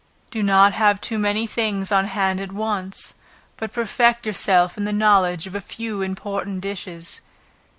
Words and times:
Do 0.31 0.41
not 0.41 0.73
have 0.73 0.99
too 0.99 1.19
many 1.19 1.45
things 1.45 1.91
on 1.91 2.05
hand 2.07 2.39
at 2.41 2.51
once; 2.51 3.13
but 3.55 3.71
perfect 3.71 4.25
yourself 4.25 4.75
in 4.75 4.83
the 4.83 4.91
knowledge 4.91 5.45
of 5.45 5.53
a 5.53 5.61
few 5.61 6.01
important 6.01 6.61
dishes. 6.61 7.21